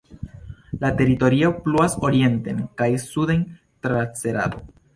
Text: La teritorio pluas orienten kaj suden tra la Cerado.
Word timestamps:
La 0.83 0.89
teritorio 1.01 1.51
pluas 1.67 1.97
orienten 2.09 2.65
kaj 2.81 2.89
suden 3.05 3.47
tra 3.87 4.01
la 4.05 4.11
Cerado. 4.25 4.69